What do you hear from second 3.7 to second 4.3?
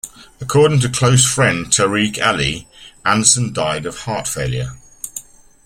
of heart